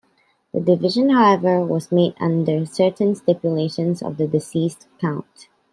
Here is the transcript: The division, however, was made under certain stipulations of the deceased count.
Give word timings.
The 0.51 0.59
division, 0.59 1.11
however, 1.11 1.63
was 1.63 1.91
made 1.91 2.15
under 2.19 2.65
certain 2.65 3.13
stipulations 3.13 4.01
of 4.01 4.17
the 4.17 4.25
deceased 4.25 4.87
count. 4.99 5.47